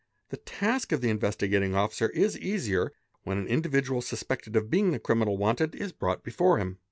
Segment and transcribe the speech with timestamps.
[0.29, 2.91] The task of the Investi gating Officer is easier
[3.23, 6.79] when an individual suspected of being the criminal "wanted" is brought before him.